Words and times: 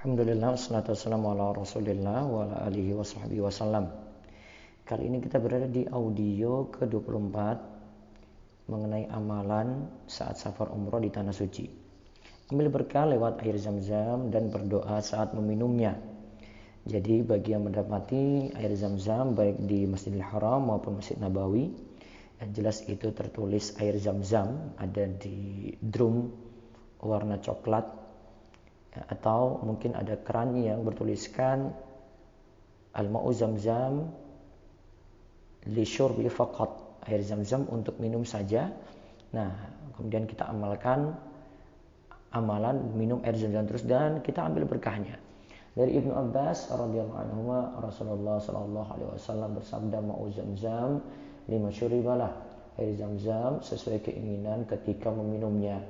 Alhamdulillah, 0.00 0.56
wassalatu 0.56 0.96
wassalamu 0.96 1.36
ala 1.36 1.52
rasulillah 1.52 2.24
wa 2.24 2.48
ala 2.48 2.72
alihi 2.72 2.96
wasallam 3.36 3.92
Kali 4.88 5.12
ini 5.12 5.20
kita 5.20 5.36
berada 5.36 5.68
di 5.68 5.84
audio 5.92 6.72
ke-24 6.72 7.36
Mengenai 8.72 9.12
amalan 9.12 9.92
saat 10.08 10.40
safar 10.40 10.72
umroh 10.72 11.04
di 11.04 11.12
Tanah 11.12 11.36
Suci. 11.36 11.68
Ambil 12.48 12.72
berkah 12.72 13.12
lewat 13.12 13.44
air 13.44 13.60
zam-zam 13.60 14.32
dan 14.32 14.48
berdoa 14.48 15.04
saat 15.04 15.36
meminumnya. 15.36 16.00
Jadi 16.88 17.20
bagi 17.20 17.52
yang 17.52 17.68
mendapati 17.68 18.56
air 18.56 18.72
zam-zam 18.72 19.36
baik 19.36 19.60
di 19.68 19.84
Masjidil 19.84 20.24
Haram 20.24 20.64
maupun 20.64 20.96
Masjid 20.96 21.20
Nabawi 21.20 21.76
Yang 22.40 22.50
jelas 22.56 22.76
itu 22.88 23.12
tertulis 23.12 23.76
air 23.76 24.00
zam-zam 24.00 24.72
Ada 24.80 25.12
di 25.12 25.76
drum 25.76 26.32
warna 27.04 27.36
coklat 27.36 27.99
atau 28.90 29.62
mungkin 29.62 29.94
ada 29.94 30.18
keran 30.18 30.58
yang 30.58 30.82
bertuliskan 30.82 31.70
al-ma'u 32.90 33.30
zamzam 33.30 34.10
li 35.70 35.84
syurbi 35.86 36.26
faqat. 36.26 36.90
Air 37.00 37.24
zam-zam 37.24 37.64
untuk 37.72 37.96
minum 37.96 38.28
saja. 38.28 38.68
Nah 39.32 39.50
kemudian 39.96 40.28
kita 40.28 40.44
amalkan 40.44 41.16
amalan 42.28 42.92
minum 42.92 43.24
air 43.24 43.40
zam-zam 43.40 43.64
terus 43.64 43.88
dan 43.88 44.20
kita 44.20 44.44
ambil 44.44 44.68
berkahnya. 44.68 45.16
Dari 45.72 45.96
Ibnu 45.96 46.12
Abbas 46.12 46.68
radhiyallahu 46.68 47.20
anhu 47.24 47.40
Rasulullah 47.80 48.36
sallallahu 48.42 48.88
alaihi 48.90 49.10
wasallam 49.16 49.50
bersabda 49.56 49.98
ma'u 50.02 50.28
zamzam 50.34 51.00
lima 51.48 51.72
syuribalah. 51.72 52.32
Air 52.76 52.92
zam-zam 53.00 53.64
sesuai 53.64 54.04
keinginan 54.04 54.68
ketika 54.68 55.08
meminumnya 55.08 55.80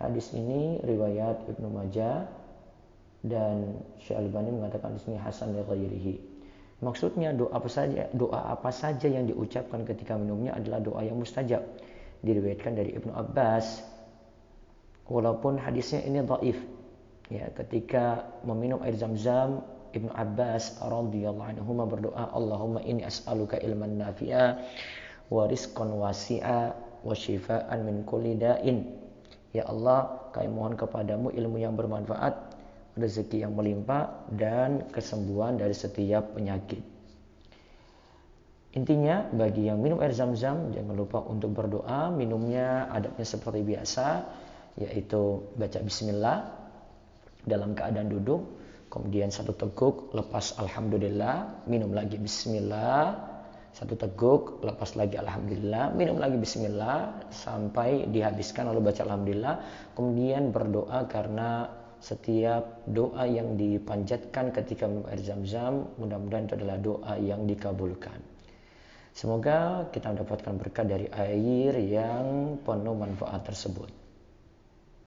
Hadis 0.00 0.32
ini 0.32 0.80
riwayat 0.80 1.44
Ibnu 1.44 1.68
Majah 1.76 2.24
dan 3.20 3.84
Syekh 4.00 4.16
Albani 4.16 4.48
mengatakan 4.48 4.96
di 4.96 5.00
sini 5.04 5.20
hasan 5.20 5.52
li 5.52 5.60
ghairihi. 5.60 6.14
Maksudnya 6.80 7.36
doa 7.36 7.60
apa 7.60 7.68
saja 7.68 8.08
doa 8.16 8.48
apa 8.48 8.72
saja 8.72 9.04
yang 9.04 9.28
diucapkan 9.28 9.84
ketika 9.84 10.16
minumnya 10.16 10.56
adalah 10.56 10.80
doa 10.80 11.04
yang 11.04 11.20
mustajab. 11.20 11.60
Diriwayatkan 12.24 12.80
dari 12.80 12.96
Ibnu 12.96 13.12
Abbas. 13.12 13.84
Walaupun 15.04 15.60
hadisnya 15.60 16.00
ini 16.08 16.24
dhaif. 16.24 16.56
Ya, 17.28 17.52
ketika 17.52 18.24
meminum 18.42 18.80
air 18.80 18.96
Zam-Zam 18.96 19.60
Ibnu 19.92 20.10
Abbas 20.16 20.80
radhiyallahu 20.80 21.60
anhu 21.60 21.76
berdoa 21.84 22.32
Allahumma 22.32 22.80
inni 22.88 23.04
as'aluka 23.04 23.60
ilman 23.60 24.00
nafi'a 24.00 24.64
wa 25.28 25.44
rizqan 25.44 25.92
wasi'a 25.92 26.72
wa 27.04 27.12
shifaan 27.12 27.84
min 27.84 28.02
kulli 28.08 28.40
da'in 28.40 29.00
Ya 29.50 29.66
Allah, 29.66 30.30
kami 30.30 30.48
mohon 30.50 30.74
kepadamu 30.78 31.34
ilmu 31.34 31.58
yang 31.58 31.74
bermanfaat, 31.74 32.54
rezeki 32.94 33.42
yang 33.42 33.58
melimpah, 33.58 34.30
dan 34.30 34.86
kesembuhan 34.94 35.58
dari 35.58 35.74
setiap 35.74 36.38
penyakit. 36.38 36.82
Intinya, 38.78 39.26
bagi 39.34 39.66
yang 39.66 39.82
minum 39.82 39.98
air 39.98 40.14
zam-zam, 40.14 40.70
jangan 40.70 40.94
lupa 40.94 41.18
untuk 41.26 41.50
berdoa. 41.50 42.14
Minumnya 42.14 42.86
adabnya 42.94 43.26
seperti 43.26 43.66
biasa, 43.66 44.22
yaitu 44.78 45.42
baca 45.58 45.78
bismillah 45.82 46.38
dalam 47.42 47.74
keadaan 47.74 48.06
duduk. 48.06 48.46
Kemudian 48.90 49.30
satu 49.34 49.54
teguk, 49.54 50.14
lepas 50.14 50.58
Alhamdulillah, 50.58 51.66
minum 51.66 51.90
lagi 51.94 52.18
bismillah, 52.18 53.29
satu 53.70 53.94
teguk, 53.94 54.58
lepas 54.66 54.98
lagi 54.98 55.14
Alhamdulillah, 55.14 55.94
minum 55.94 56.18
lagi 56.18 56.36
Bismillah 56.36 57.30
sampai 57.30 58.10
dihabiskan 58.10 58.66
lalu 58.66 58.90
baca 58.90 59.06
Alhamdulillah, 59.06 59.54
kemudian 59.94 60.50
berdoa 60.50 61.06
karena 61.06 61.70
setiap 62.00 62.82
doa 62.88 63.28
yang 63.28 63.54
dipanjatkan 63.60 64.50
ketika 64.56 64.88
minum 64.88 65.04
air 65.06 65.20
zam-zam 65.20 65.86
mudah-mudahan 66.00 66.48
itu 66.48 66.54
adalah 66.56 66.76
doa 66.80 67.14
yang 67.20 67.44
dikabulkan. 67.44 68.18
Semoga 69.12 69.86
kita 69.92 70.16
mendapatkan 70.16 70.54
berkah 70.56 70.86
dari 70.86 71.06
air 71.12 71.76
yang 71.76 72.56
penuh 72.64 72.96
manfaat 72.96 73.44
tersebut. 73.44 73.90